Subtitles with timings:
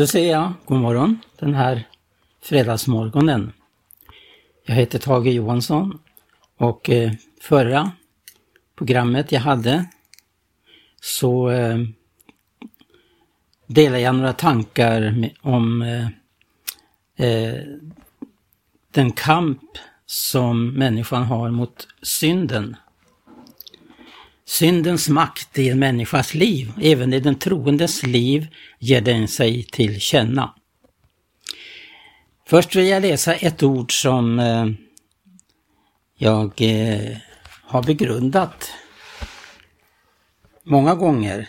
[0.00, 1.88] då säger jag god morgon den här
[2.42, 3.52] fredagsmorgonen.
[4.64, 5.98] Jag heter Tage Johansson
[6.56, 7.92] och eh, förra
[8.76, 9.86] programmet jag hade
[11.00, 11.78] så eh,
[13.66, 15.82] delade jag några tankar om
[17.16, 17.54] eh,
[18.90, 19.62] den kamp
[20.06, 22.76] som människan har mot synden.
[24.50, 28.46] Syndens makt i en människas liv, även i den troendes liv,
[28.78, 30.54] ger den sig till känna.
[32.46, 34.66] Först vill jag läsa ett ord som eh,
[36.16, 37.16] jag eh,
[37.62, 38.72] har begrundat
[40.64, 41.48] många gånger.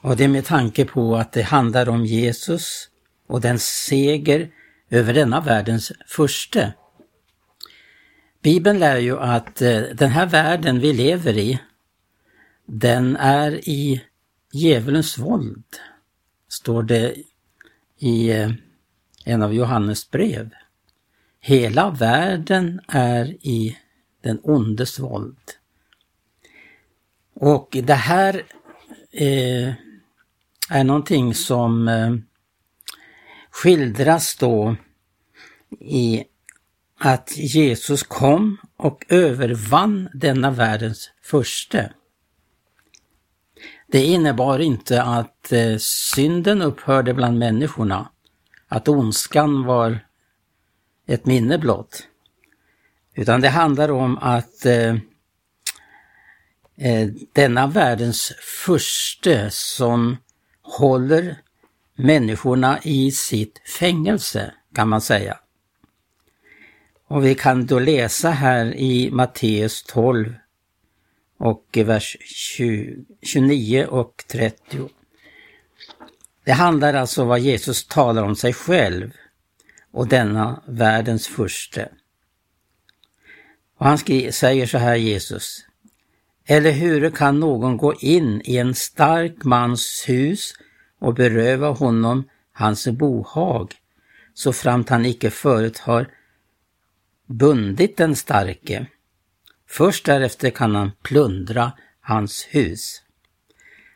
[0.00, 2.88] Och det med tanke på att det handlar om Jesus
[3.28, 4.50] och den seger
[4.90, 6.72] över denna världens första.
[8.42, 11.58] Bibeln lär ju att eh, den här världen vi lever i,
[12.70, 14.04] den är i
[14.52, 15.64] djävulens våld,
[16.48, 17.14] står det
[17.98, 18.50] i eh,
[19.24, 20.50] en av Johannes brev.
[21.40, 23.78] Hela världen är i
[24.20, 25.38] den ondes våld.
[27.34, 28.42] Och det här
[29.12, 29.72] eh,
[30.70, 32.14] är någonting som eh,
[33.50, 34.76] skildras då
[35.80, 36.24] i
[36.98, 41.90] att Jesus kom och övervann denna världens första.
[43.90, 48.08] Det innebar inte att eh, synden upphörde bland människorna,
[48.68, 49.98] att ondskan var
[51.06, 52.08] ett minne blott.
[53.14, 54.94] Utan det handlar om att eh,
[56.76, 58.32] eh, denna världens
[58.64, 60.16] furste som
[60.62, 61.36] håller
[61.94, 65.38] människorna i sitt fängelse, kan man säga.
[67.06, 70.34] Och vi kan då läsa här i Matteus 12
[71.38, 74.88] och vers 20, 29 och 30.
[76.44, 79.12] Det handlar alltså om vad Jesus talar om sig själv
[79.92, 81.88] och denna världens furste.
[83.78, 83.98] Och han
[84.32, 85.64] säger så här Jesus.
[86.44, 90.54] Eller hur kan någon gå in i en stark mans hus
[90.98, 93.74] och beröva honom hans bohag,
[94.34, 96.10] så framt han icke förut har
[97.26, 98.86] bundit den starke.
[99.70, 103.02] Först därefter kan han plundra hans hus.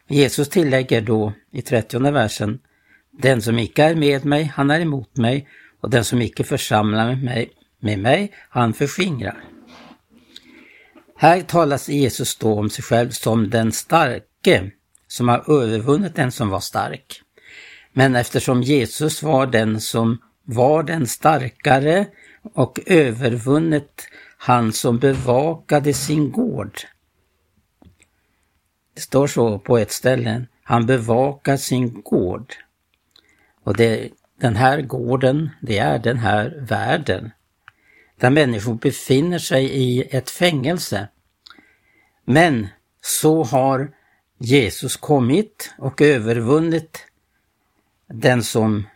[0.08, 2.58] Jesus tillägger då i trettionde versen,
[3.10, 5.48] Den som icke är med mig, han är emot mig,
[5.80, 9.44] och den som icke församlar med mig, med mig han förskingrar.
[11.16, 14.70] Här talas Jesus då om sig själv som den starke,
[15.08, 17.22] som har övervunnit den som var stark.
[17.92, 22.06] Men eftersom Jesus var den som var den starkare
[22.54, 24.08] och övervunnit
[24.44, 26.80] han som bevakade sin gård.
[28.94, 32.54] Det står så på ett ställe, han bevakar sin gård.
[33.64, 34.10] Och det,
[34.40, 37.30] den här gården, det är den här världen.
[38.16, 41.08] Där människor befinner sig i ett fängelse.
[42.24, 42.68] Men
[43.00, 43.92] så har
[44.38, 47.06] Jesus kommit och övervunnit
[48.06, 48.86] den som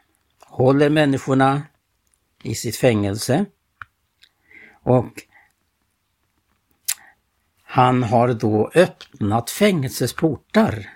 [0.41, 1.63] håller människorna
[2.43, 3.45] i sitt fängelse.
[4.83, 5.23] Och
[7.77, 10.89] han har då öppnat fängelsets portar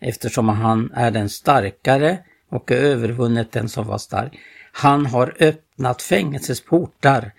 [0.00, 2.18] eftersom han är den starkare
[2.50, 4.38] och övervunnit den som var stark.
[4.72, 7.32] Han har öppnat fängelsets portar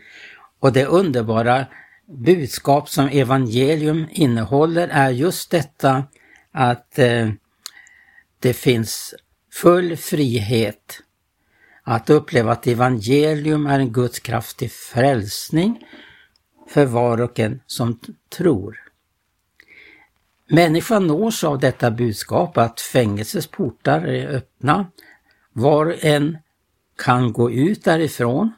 [0.59, 1.65] och det underbara
[2.07, 6.03] budskap som evangelium innehåller är just detta
[6.51, 7.29] att eh,
[8.39, 9.15] det finns
[9.53, 11.01] full frihet
[11.83, 15.83] att uppleva att evangelium är en Guds kraft till frälsning
[16.67, 17.99] för var och en som
[18.29, 18.87] tror.
[20.49, 24.85] Människan nås av detta budskap att fängelsets portar är öppna.
[25.53, 26.37] Var och en
[26.97, 28.51] kan gå ut därifrån.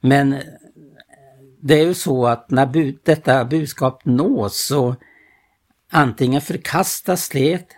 [0.00, 0.40] Men eh,
[1.60, 4.96] det är ju så att när bu detta budskap nås så
[5.90, 7.76] antingen förkastas det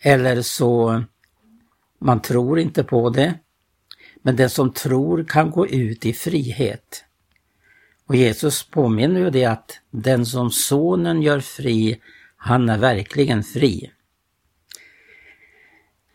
[0.00, 1.02] eller så
[1.98, 3.34] man tror inte på det.
[4.22, 7.04] Men den som tror kan gå ut i frihet.
[8.12, 12.00] Och Jesus påminner ju det att den som sonen gör fri,
[12.36, 13.90] han är verkligen fri.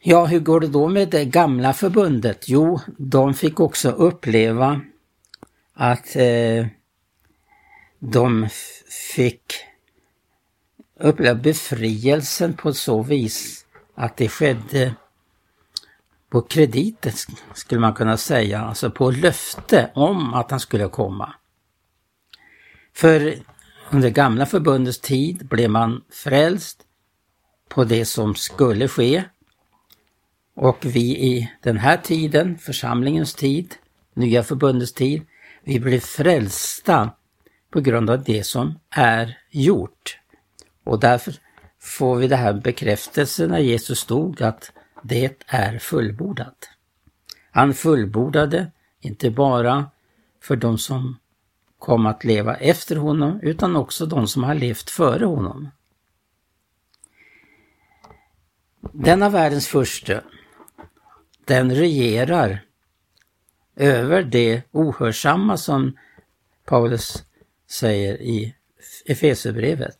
[0.02, 2.50] Ja, hur går det då med det gamla förbundet?
[2.50, 4.82] Jo, de fick också uppleva
[5.74, 6.68] att eh,
[8.00, 8.48] de
[9.16, 9.54] fick
[11.00, 13.66] uppleva befrielsen på så vis
[13.96, 14.96] att det skedde
[16.30, 21.34] på kredit skulle man kunna säga, alltså på löfte om att han skulle komma.
[22.98, 23.36] För
[23.92, 26.84] under gamla förbundets tid blev man frälst
[27.70, 29.24] på det som skulle ske
[30.56, 33.76] Och vi i den här tiden, församlingens tid,
[34.14, 35.22] nya förbundets tid,
[35.64, 37.12] vi blir frälsta
[37.72, 40.20] på grund av det som är gjort.
[40.84, 41.34] Och därför
[41.80, 44.72] får vi det här bekräftelsen när Jesus stod att
[45.04, 46.70] det är fullbordat.
[47.52, 48.72] Han fullbordade
[49.02, 49.86] inte bara
[50.42, 51.18] för de som
[51.80, 55.70] kom att leva efter honom utan också de som har levt före honom.
[58.94, 60.24] Denna världens furste,
[61.46, 62.64] den regerar
[63.76, 65.98] över det ohörsamma som
[66.66, 67.24] Paulus
[67.70, 68.56] säger i
[69.06, 69.98] Efesierbrevet.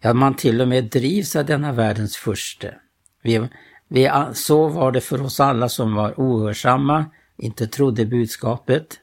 [0.00, 2.74] Ja, man till och med drivs av denna världens furste.
[3.22, 3.48] Vi,
[3.88, 7.04] vi, så var det för oss alla som var ohörsamma,
[7.36, 9.00] inte trodde budskapet.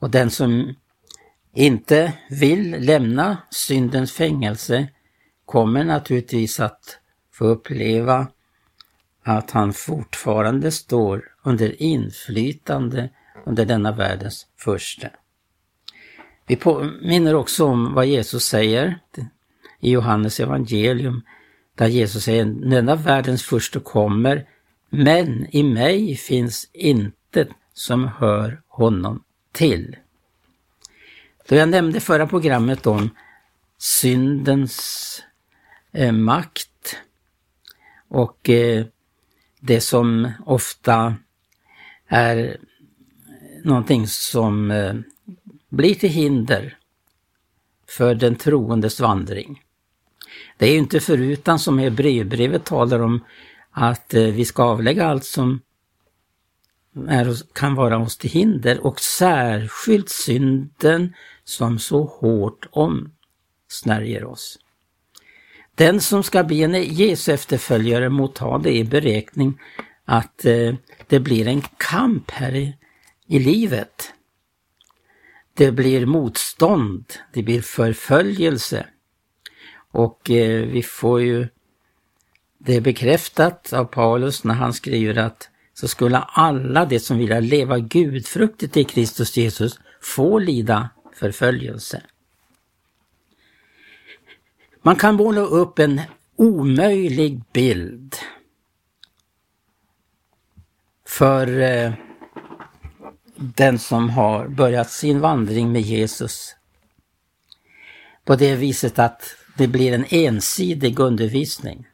[0.00, 0.74] Och den som
[1.54, 4.88] inte vill lämna syndens fängelse
[5.44, 6.98] kommer naturligtvis att
[7.32, 8.28] få uppleva
[9.22, 13.10] att han fortfarande står under inflytande
[13.46, 15.08] under denna världens första.
[16.46, 18.98] Vi påminner också om vad Jesus säger
[19.80, 21.22] i Johannes evangelium,
[21.74, 24.46] där Jesus säger denna världens första kommer,
[24.90, 29.22] men i mig finns intet som hör honom
[29.52, 29.96] till.
[31.48, 33.10] Då jag nämnde förra programmet om
[33.78, 35.22] syndens
[35.92, 36.96] eh, makt
[38.08, 38.84] och eh,
[39.60, 41.14] det som ofta
[42.06, 42.56] är
[43.64, 44.94] någonting som eh,
[45.68, 46.76] blir till hinder
[47.88, 49.62] för den troendes vandring.
[50.56, 53.24] Det är ju inte förutan som Hebreerbrevet talar om
[53.70, 55.60] att eh, vi ska avlägga allt som
[57.08, 64.58] är, kan vara oss till hinder och särskilt synden som så hårt omsnärjer oss.
[65.74, 69.58] Den som ska bli en Jesu efterföljare må ta det i beräkning
[70.04, 70.74] att eh,
[71.06, 72.76] det blir en kamp här i,
[73.26, 74.12] i livet.
[75.54, 78.86] Det blir motstånd, det blir förföljelse.
[79.92, 81.48] Och eh, vi får ju
[82.58, 87.78] det bekräftat av Paulus när han skriver att så skulle alla de som vill leva
[87.78, 92.02] gudfruktigt i Kristus Jesus få lida förföljelse.
[94.82, 96.00] Man kan måla upp en
[96.36, 98.16] omöjlig bild
[101.06, 101.92] för eh,
[103.36, 106.56] den som har börjat sin vandring med Jesus.
[108.24, 111.86] På det viset att det blir en ensidig undervisning.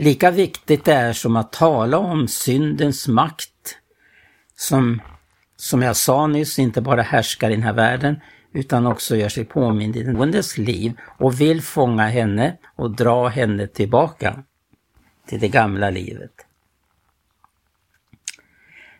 [0.00, 3.78] Lika viktigt det är som att tala om syndens makt
[4.56, 5.02] som,
[5.56, 8.20] som jag sa nyss, inte bara härskar i den här världen
[8.52, 13.66] utan också gör sig påmind i den liv och vill fånga henne och dra henne
[13.66, 14.42] tillbaka
[15.26, 16.32] till det gamla livet.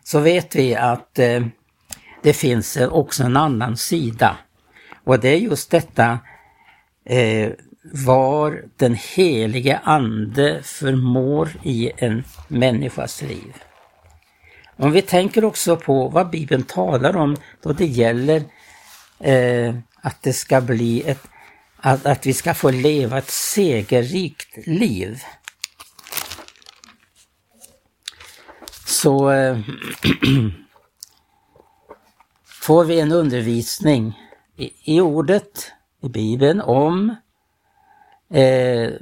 [0.04, 1.46] Så vet vi att eh,
[2.22, 4.36] det finns också en annan sida
[5.04, 6.18] och det är just detta
[7.04, 7.52] eh,
[7.92, 13.54] var den helige Ande förmår i en människas liv.
[14.76, 18.42] Om vi tänker också på vad Bibeln talar om då det gäller
[19.20, 21.22] eh, att det ska bli ett,
[21.76, 25.22] att, att vi ska få leva ett segerrikt liv.
[28.86, 29.58] Så eh,
[32.62, 34.18] får vi en undervisning
[34.56, 37.16] i, i ordet, i Bibeln, om
[38.30, 38.92] eh,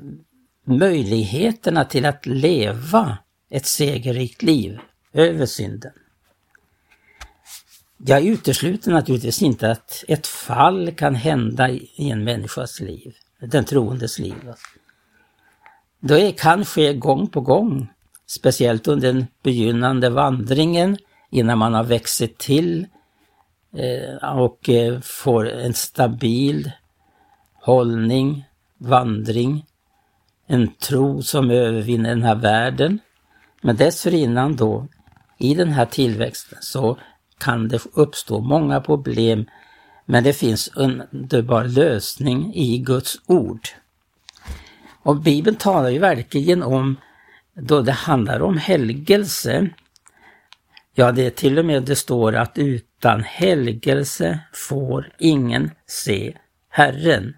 [0.64, 3.18] möjligheterna till att leva
[3.50, 4.78] ett segerrikt liv
[5.12, 5.92] över synden.
[7.99, 14.18] Jag utesluter naturligtvis inte att ett fall kan hända i en människas liv, den troendes
[14.18, 14.52] liv.
[16.00, 17.88] Det kan ske gång på gång,
[18.26, 20.99] speciellt under den begynnande vandringen
[21.30, 22.87] innan man har växt till
[23.76, 26.73] eh, och eh, får en stabil
[27.54, 28.45] hållning,
[28.78, 29.66] vandring,
[30.47, 32.99] en tro som övervinner den här världen.
[33.62, 34.88] Men dessförinnan då,
[35.38, 36.99] i den här tillväxten, så
[37.38, 39.47] kan det uppstå många problem,
[40.04, 43.68] men det finns underbar lösning i Guds ord.
[45.02, 46.97] Och Bibeln talar ju verkligen om,
[47.54, 49.68] då det handlar om helgelse,
[50.95, 56.37] ja det till och med det står att utan helgelse får ingen se
[56.68, 57.35] Herren.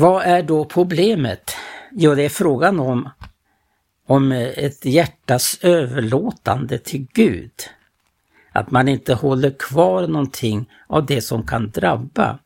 [0.00, 1.50] Vad är då problemet?
[1.92, 3.08] Jo, det är frågan om
[4.06, 7.52] om ett hjärtas överlåtande till Gud.
[8.52, 12.38] Att man inte håller kvar någonting av det som kan drabba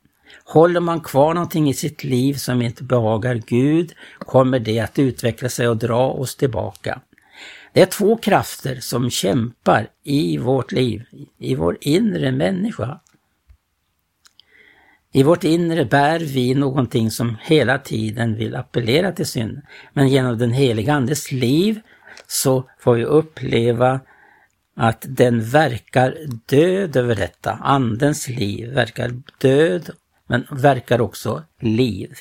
[0.44, 5.48] Håller man kvar någonting i sitt liv som inte behagar Gud kommer det att utveckla
[5.48, 7.00] sig och dra oss tillbaka.
[7.72, 11.04] Det är två krafter som kämpar i vårt liv,
[11.38, 13.00] i vår inre människa.
[15.16, 19.62] I vårt inre bär vi någonting som hela tiden vill appellera till synd.
[19.92, 21.80] Men genom den heliga Andes liv
[22.26, 24.00] så får vi uppleva
[24.76, 26.16] att den verkar
[26.46, 27.50] död över detta.
[27.52, 29.90] Andens liv verkar död
[30.26, 32.14] men verkar också liv.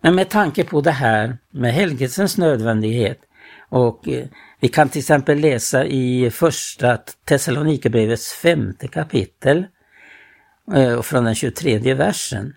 [0.00, 3.20] Men med tanke på det här med helgelsens nödvändighet
[3.68, 4.26] och eh,
[4.60, 9.66] vi kan till exempel läsa i första Thessalonikerbrevets femte kapitel
[10.74, 12.56] Eh, och från den 23 versen.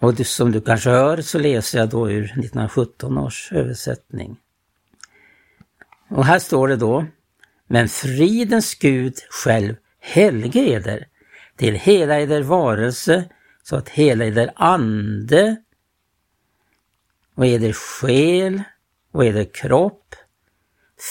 [0.00, 4.36] Och som du kanske hör så läser jag då ur 1917 års översättning.
[6.08, 7.06] Och här står det då,
[7.66, 11.06] men fridens Gud själv helge eder
[11.56, 13.24] till hela eder varelse
[13.62, 15.56] så att hela eder ande
[17.34, 18.62] och eder själ
[19.12, 20.14] och eder kropp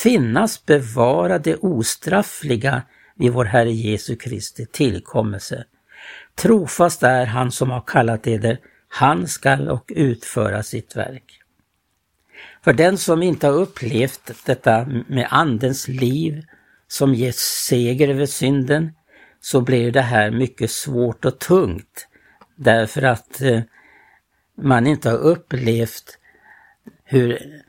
[0.03, 2.83] finnas bevarade ostraffliga
[3.17, 5.65] vid vår Herre Jesu Kristi tillkommelse.
[6.35, 11.39] Trofast är han som har kallat eder, han skall och utföra sitt verk.
[12.63, 16.45] För den som inte har upplevt detta med Andens liv
[16.87, 17.33] som ger
[17.67, 18.91] seger över synden,
[19.41, 22.07] så blir det här mycket svårt och tungt.
[22.55, 23.61] Därför att eh,
[24.61, 26.17] man inte har upplevt
[27.03, 27.61] hur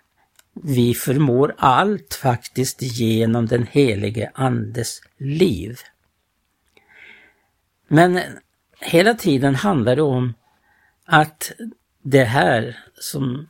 [0.62, 5.78] vi förmår allt faktiskt genom den helige Andes liv.
[7.88, 8.20] Men
[8.80, 10.34] hela tiden handlar det om
[11.04, 11.52] att
[12.02, 13.48] det här som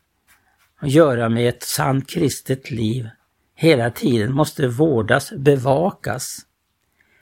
[0.77, 3.09] har att göra med ett sant kristet liv
[3.55, 6.39] hela tiden måste vårdas, bevakas.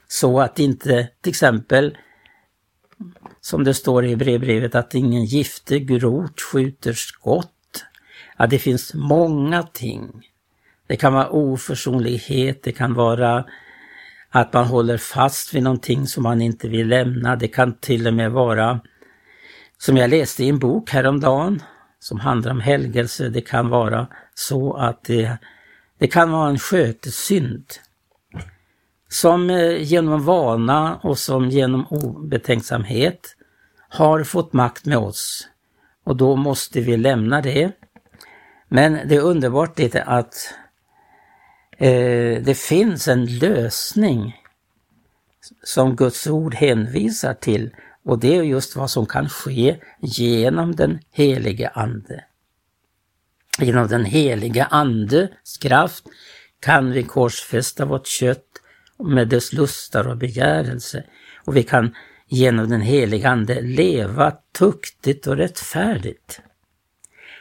[0.09, 1.99] Så att inte till exempel,
[3.41, 7.56] som det står i brevbrevet, att ingen giftig rot skjuter skott
[8.37, 10.29] att det finns många ting.
[10.87, 13.45] Det kan vara oförsonlighet, det kan vara
[14.31, 17.37] att man håller fast vid någonting som man inte vill lämna.
[17.37, 18.81] Det kan till och med vara,
[19.79, 21.63] som jag läste i en bok häromdagen,
[21.99, 25.39] som handlar om helgelse, det kan vara så att det,
[25.99, 27.65] det kan vara en skötesynd.
[29.09, 33.37] Som eh, genom vana och som genom obetänksamhet
[33.89, 35.49] har fått makt med oss.
[36.05, 37.73] Och då måste vi lämna det
[38.69, 40.55] men det är underbart lite att
[41.79, 44.37] eh, det finns en lösning
[45.63, 47.71] som Guds ord hänvisar till
[48.05, 52.25] och det är just vad som kan ske genom den helige Ande.
[53.59, 56.05] Genom den helige Andes kraft
[56.61, 58.47] kan vi korsfästa vårt kött
[58.99, 61.05] med dess lustar och begärelse
[61.45, 61.95] och vi kan
[62.29, 66.41] genom den helige Ande leva tuktigt och rättfärdigt.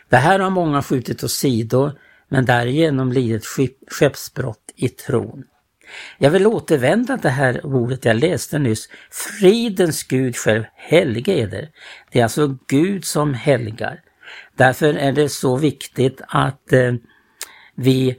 [0.10, 1.92] Det här har många skjutit åt sido,
[2.30, 3.46] men därigenom lidit
[3.88, 5.44] skeppsbrott i tron.
[6.18, 8.90] Jag vill återvända till det här ordet jag läste nyss.
[9.12, 11.70] Fridens Gud själv helge eder.
[12.12, 14.02] Det är alltså Gud som helgar.
[14.56, 16.94] Därför är det så viktigt att eh,
[17.76, 18.18] vi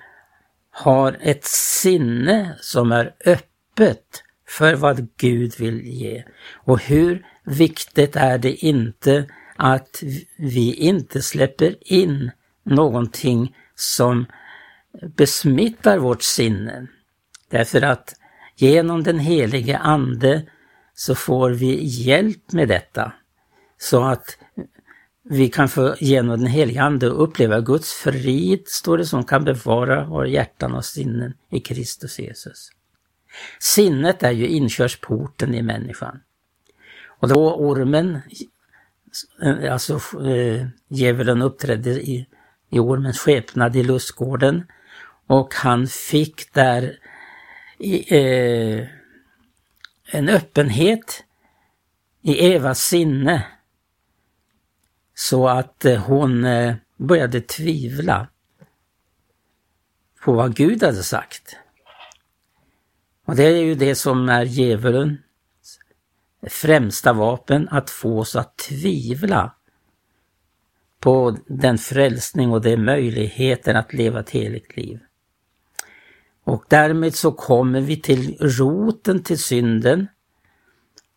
[0.71, 6.25] har ett sinne som är öppet för vad Gud vill ge.
[6.55, 9.27] Och hur viktigt är det inte
[9.57, 10.03] att
[10.39, 12.31] vi inte släpper in
[12.65, 14.27] någonting som
[15.17, 16.87] besmittar vårt sinne.
[17.51, 18.15] Därför att
[18.57, 20.43] genom den helige Ande
[20.95, 23.13] så får vi hjälp med detta.
[23.79, 24.39] Så att
[25.23, 30.05] vi kan få genom den helige Ande uppleva Guds frid, står det, som kan bevara
[30.05, 32.71] våra hjärtan och sinnen i Kristus Jesus.
[33.61, 36.21] Sinnet är ju inkörsporten i människan.
[37.19, 38.21] Och då ormen
[39.43, 42.27] Eh, alltså eh, djävulen uppträdde i,
[42.71, 44.67] i ormens skepnad i lustgården.
[45.27, 46.99] Och han fick där
[48.09, 48.87] eh,
[50.13, 51.25] en öppenhet
[52.23, 53.47] i Evas sinne.
[55.15, 58.29] Så att eh, hon eh, började tvivla
[60.25, 61.57] på vad Gud hade sagt.
[63.25, 65.19] Och det är ju det som är djävulen
[66.51, 69.55] främsta vapen att få oss att tvivla
[71.01, 75.01] på den frälsning och de möjligheten att leva ett heligt liv.
[76.45, 80.07] Och därmed så kommer vi till roten till synden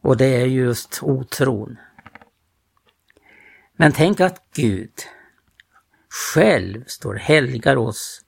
[0.02, 1.78] och det är just otron.
[3.76, 4.94] Men tänk att Gud
[6.10, 8.22] själv står helgar oss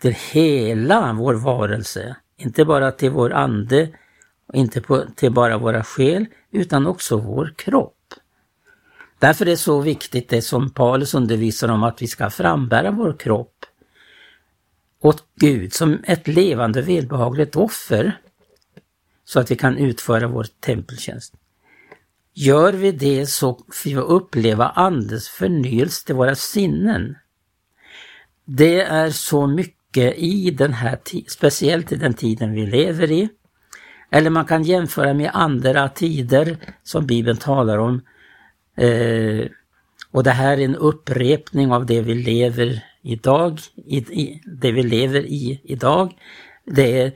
[0.00, 3.88] till hela vår varelse, inte bara till vår ande
[4.52, 7.98] inte på, till bara våra själ utan också vår kropp.
[9.18, 13.16] Därför är det så viktigt det som Paulus undervisar om att vi ska frambära vår
[13.18, 13.64] kropp
[15.00, 18.18] åt Gud som ett levande välbehagligt offer
[19.24, 21.34] så att vi kan utföra vår tempeltjänst.
[22.34, 27.16] Gör vi det så får vi uppleva Andens förnyelse till våra sinnen.
[28.44, 33.28] Det är så mycket i den här speciellt i den tiden vi lever i.
[34.14, 38.02] Eller man kan jämföra med andra tider som Bibeln talar om.
[38.76, 39.46] Eh,
[40.10, 44.82] och det här är en upprepning av det vi lever idag, i, i, det vi
[44.82, 46.12] lever i idag.
[46.64, 47.06] Det är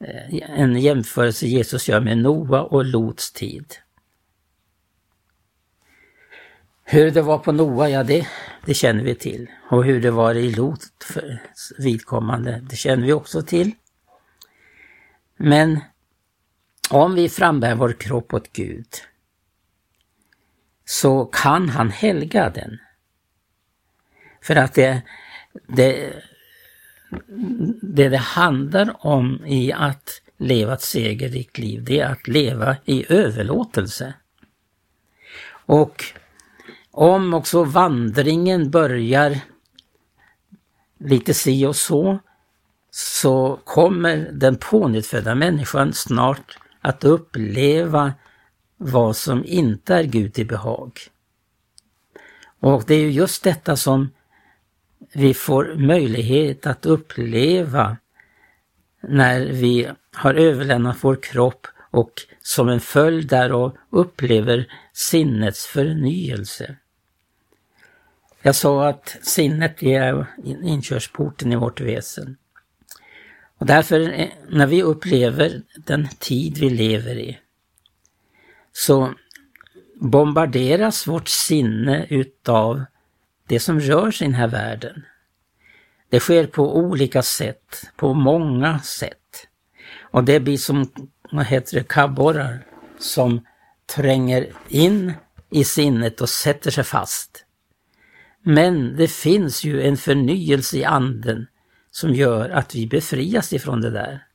[0.00, 3.74] eh, en jämförelse Jesus gör med Noa och Lots tid.
[6.84, 8.26] Hur det var på Noa, ja det,
[8.64, 9.50] det känner vi till.
[9.70, 11.42] Och hur det var i Lot för
[11.78, 13.72] vidkommande, det känner vi också till.
[15.36, 15.80] Men
[16.90, 18.86] om vi frambär vår kropp åt Gud
[20.84, 22.78] så kan han helga den.
[24.42, 25.02] För att det,
[25.68, 26.12] det,
[27.82, 33.12] det det handlar om i att leva ett segerrikt liv, det är att leva i
[33.12, 34.14] överlåtelse.
[35.48, 36.04] Och
[36.90, 39.40] om också vandringen börjar
[40.98, 42.18] lite si och så,
[42.90, 48.12] så kommer den pånyttfödda människan snart att uppleva
[48.76, 51.00] vad som inte är Gud till behag.
[52.60, 54.10] Och det är ju just detta som
[55.12, 57.96] vi får möjlighet att uppleva
[59.00, 66.76] när vi har överlämnat vår kropp och som en följd därav upplever sinnets förnyelse.
[68.42, 72.36] Jag sa att sinnet är inkörsporten i vårt väsen.
[73.58, 77.38] Och därför, eh, när vi upplever den tid vi lever i,
[78.72, 79.14] så
[80.00, 82.84] bombarderas vårt sinne utav
[83.48, 85.04] det som rör sig i den här världen.
[86.08, 89.48] Det sker på olika sätt, på många sätt.
[90.00, 90.92] Och det blir som,
[91.32, 92.66] vad heter det, kabborrar
[92.98, 93.46] som
[93.94, 95.12] tränger in
[95.50, 97.44] i sinnet och sätter sig fast.
[98.42, 101.46] Men det finns ju en förnyelse i anden
[101.96, 104.26] som gör att vi befrias ifrån det där.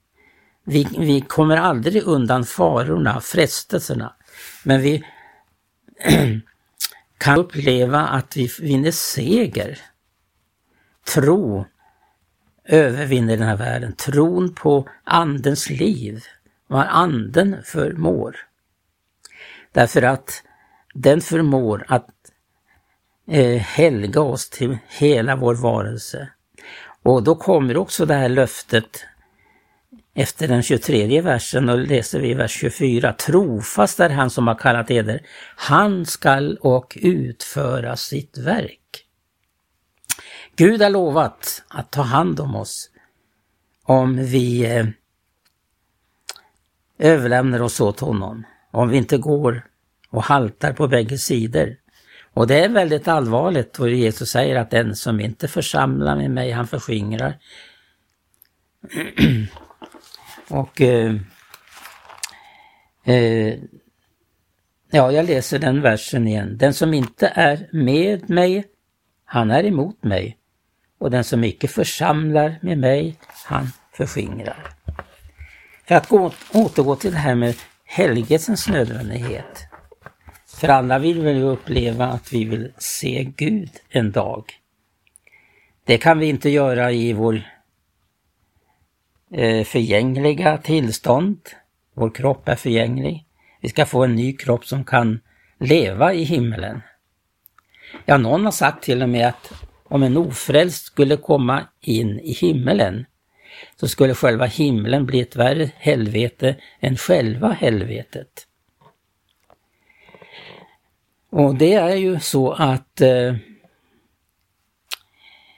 [0.64, 4.14] Vi, vi kommer aldrig undan farorna, frestelserna,
[4.64, 5.04] men vi
[7.18, 9.80] kan uppleva att vi vinner seger.
[11.14, 11.66] Tro
[12.66, 13.94] övervinner den här världen.
[13.94, 16.24] Tron på Andens liv,
[16.68, 18.36] vad Anden förmår.
[19.72, 20.44] Därför att
[20.94, 22.10] den förmår att
[23.28, 26.30] eh, helga oss till hela vår varelse.
[27.04, 29.06] Och då kommer också det här löftet
[30.14, 33.14] efter den 23 versen och läser vi vers 24.
[33.14, 35.22] Trofast är han som har kallat eder.
[35.56, 39.06] Han skall och utföra sitt verk.
[40.56, 42.90] Gud har lovat att ta hand om oss
[43.84, 44.86] om vi eh,
[47.00, 48.46] överlämnar oss åt honom.
[48.72, 49.68] Om vi inte går
[50.10, 51.78] och haltar på bägge sidor.
[52.34, 56.52] Och det är väldigt allvarligt och Jesus säger att den som inte församlar med mig,
[56.52, 57.38] han förskingrar.
[60.50, 61.16] och eh,
[63.06, 63.60] eh,
[64.94, 66.58] Ja, jag läser den versen igen.
[66.58, 68.66] Den som inte är med mig,
[69.26, 70.38] han är emot mig.
[71.00, 73.16] Och den som icke församlar med mig,
[73.46, 74.68] han förskingrar.
[75.88, 79.71] För att gå, återgå till det här med helgelsens nödvändighet.
[80.62, 84.44] För alla vill väl uppleva att vi vill se Gud en dag.
[85.86, 87.42] Det kan vi inte göra i vår
[89.34, 91.40] eh, förgängliga tillstånd.
[91.94, 93.26] Vår kropp är förgänglig.
[93.62, 95.20] Vi ska få en ny kropp som kan
[95.60, 96.82] leva i himlen.
[98.06, 99.52] Ja, någon har sagt till och med att
[99.84, 103.06] om en ofrälst skulle komma in i himmelen
[103.76, 108.48] så skulle själva himlen bli ett värre helvete än själva helvetet.
[111.32, 113.36] Och det är ju så att eh,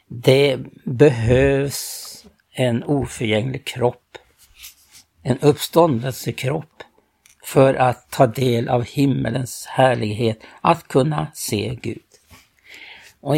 [0.07, 2.09] det behövs
[2.51, 4.17] en oförgänglig kropp,
[5.23, 6.83] en uppståndelsekropp
[7.43, 12.01] för att ta del av himmelens härlighet, att kunna se Gud.
[13.21, 13.38] Och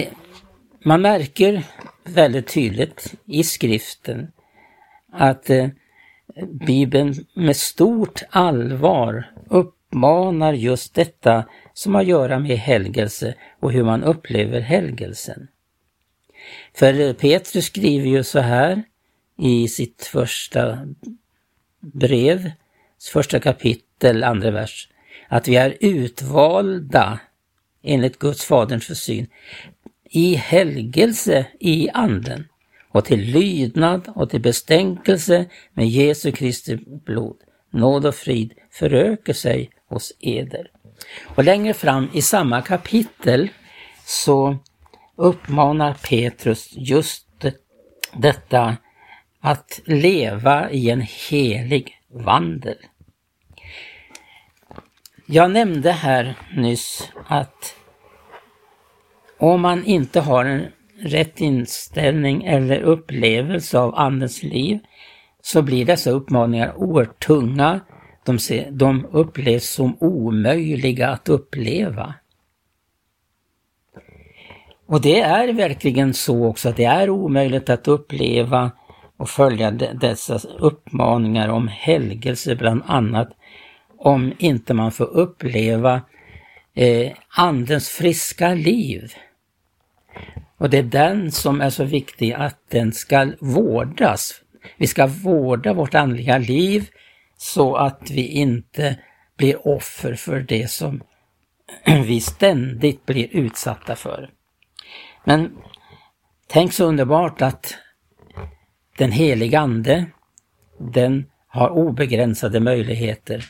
[0.85, 1.63] man märker
[2.03, 4.31] väldigt tydligt i skriften
[5.11, 5.67] att eh,
[6.65, 11.45] Bibeln med stort allvar uppmanar just detta
[11.75, 15.47] som har att göra med helgelse och hur man upplever helgelsen.
[16.73, 18.83] För Petrus skriver ju så här
[19.37, 20.87] i sitt första
[21.79, 22.51] brev,
[23.13, 24.89] första kapitel, andra vers,
[25.27, 27.19] att vi är utvalda
[27.83, 29.27] enligt Guds faderns försyn
[30.03, 32.47] i helgelse i anden
[32.89, 37.37] och till lydnad och till bestänkelse med Jesu Kristi blod.
[37.71, 40.71] Nåd och frid föröker sig hos eder.
[41.25, 43.49] Och längre fram i samma kapitel
[44.05, 44.57] så
[45.15, 47.25] uppmanar Petrus just
[48.13, 48.77] detta
[49.41, 52.77] att leva i en helig vandel.
[55.25, 57.75] Jag nämnde här nyss att
[59.37, 60.67] om man inte har en
[60.99, 64.79] rätt inställning eller upplevelse av Andens liv
[65.41, 67.79] så blir dessa uppmaningar oerhört tunga.
[68.25, 72.13] De, ser, de upplevs som omöjliga att uppleva.
[74.85, 78.71] Och det är verkligen så också att det är omöjligt att uppleva
[79.17, 83.29] och följa dessa uppmaningar om helgelse bland annat
[83.97, 86.01] om inte man får uppleva
[86.73, 89.13] eh, Andens friska liv.
[90.57, 94.41] Och det är den som är så viktig att den ska vårdas.
[94.77, 96.89] Vi ska vårda vårt andliga liv
[97.37, 98.99] så att vi inte
[99.37, 101.01] blir offer för det som
[101.85, 104.29] vi ständigt blir utsatta för.
[105.23, 105.57] Men
[106.47, 107.75] tänk så underbart att
[108.97, 110.05] den heliga Ande,
[110.79, 113.45] den har obegränsade möjligheter.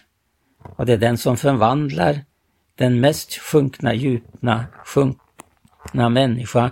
[0.78, 2.20] Och det är den som förvandlar
[2.76, 6.72] den mest sjunkna, djupna, sjunkna människa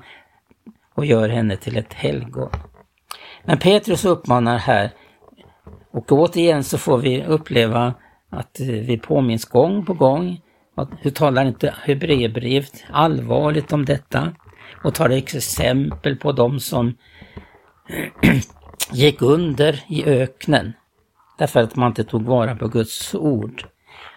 [0.93, 2.49] och gör henne till ett helgon.
[3.45, 4.91] Men Petrus uppmanar här,
[5.93, 7.93] och återigen så får vi uppleva
[8.29, 10.41] att eh, vi påminns gång på gång.
[10.75, 14.34] att Hur talar inte Hebreerbrevet allvarligt om detta?
[14.84, 16.97] Och tar exempel på de som
[18.91, 20.73] gick under i öknen
[21.38, 23.65] därför att man inte tog vara på Guds ord.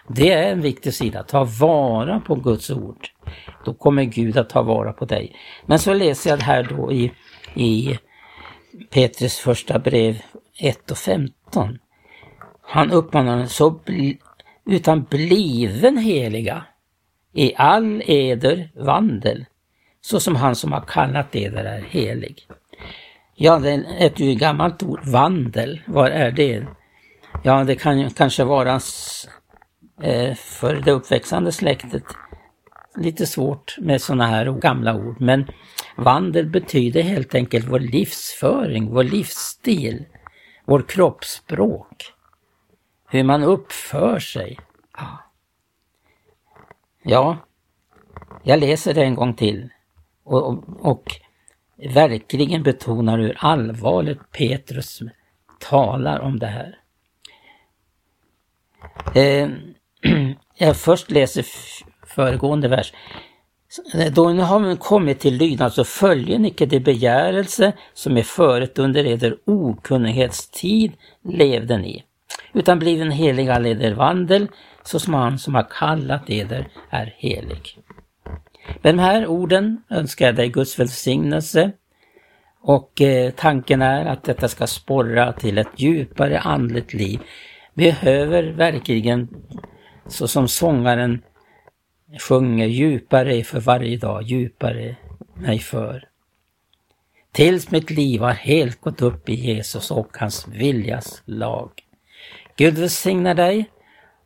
[0.07, 3.07] Det är en viktig sida, ta vara på Guds ord.
[3.65, 5.35] Då kommer Gud att ta vara på dig.
[5.65, 7.11] Men så läser jag här då i,
[7.55, 7.97] i
[8.89, 10.21] Petrus första brev
[10.59, 11.79] 1 och 15.
[12.61, 14.19] Han uppmanar så bli,
[14.65, 16.65] utan bliven heliga
[17.33, 19.45] i all eder vandel,
[20.01, 22.47] så som han som har kallat eder är helig.
[23.35, 25.81] Ja, det är ett gammalt ord, vandel.
[25.85, 26.65] Vad är det?
[27.43, 28.79] Ja, det kan ju kanske vara
[30.01, 32.03] eh, för det uppväxande släktet
[32.95, 35.21] lite svårt med sådana här gamla ord.
[35.21, 35.47] Men
[35.97, 40.05] vandel betyder helt enkelt vår livsföring, vår livsstil,
[40.67, 42.13] vår kroppsspråk.
[43.09, 44.59] Hur man uppför sig.
[44.97, 45.17] Ja,
[47.03, 47.37] ja
[48.43, 49.69] jag läser det en gång till.
[50.23, 51.03] och, och, och
[51.93, 55.01] verkligen betonar hur allvarligt Petrus
[55.59, 56.79] talar om det här.
[59.15, 59.49] Eh,
[60.57, 61.45] jag först läser
[62.05, 62.93] föregående vers.
[64.11, 68.79] Då ni har kommit till lydnad så följer ni icke det begärelse som är förut
[68.79, 70.91] under eder okunnighetstid
[71.23, 72.03] levde ni,
[72.53, 74.47] utan bliv en helig all eder vandel,
[74.83, 77.79] så som han som har kallat eder är helig.
[78.81, 81.71] Med de här orden önskar jag dig Guds välsignelse
[82.61, 87.19] och eh, tanken är att detta ska sporra till ett djupare andligt liv.
[87.73, 89.27] Behöver verkligen,
[90.07, 91.21] så som sångaren
[92.19, 94.95] sjunger, djupare för varje dag, djupare
[95.33, 96.07] mig för.
[97.31, 101.71] Tills mitt liv har helt gått upp i Jesus och hans viljas lag.
[102.55, 103.69] Gud välsigna dig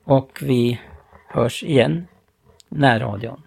[0.04, 0.80] och vi
[1.28, 2.08] hörs igen
[2.70, 3.42] närradion.